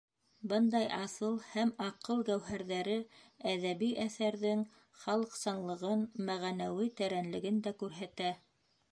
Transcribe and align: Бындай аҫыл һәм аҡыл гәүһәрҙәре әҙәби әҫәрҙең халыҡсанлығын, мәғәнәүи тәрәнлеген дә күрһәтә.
Бындай 0.51 0.85
аҫыл 0.99 1.35
һәм 1.49 1.73
аҡыл 1.87 2.23
гәүһәрҙәре 2.29 2.95
әҙәби 3.51 3.89
әҫәрҙең 4.05 4.63
халыҡсанлығын, 5.01 6.01
мәғәнәүи 6.31 6.87
тәрәнлеген 7.03 7.61
дә 7.69 7.75
күрһәтә. 7.83 8.31